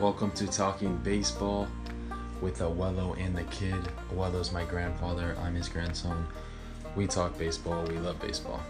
Welcome 0.00 0.30
to 0.32 0.46
Talking 0.46 0.94
Baseball 0.98 1.66
with 2.42 2.58
Awello 2.58 3.18
and 3.18 3.34
the 3.34 3.44
kid. 3.44 3.80
Awello's 4.12 4.52
my 4.52 4.62
grandfather, 4.62 5.34
I'm 5.40 5.54
his 5.54 5.70
grandson. 5.70 6.26
We 6.94 7.06
talk 7.06 7.38
baseball, 7.38 7.82
we 7.86 7.96
love 7.98 8.20
baseball. 8.20 8.60